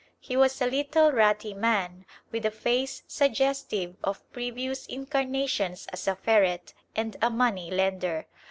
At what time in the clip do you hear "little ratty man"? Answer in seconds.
0.65-2.07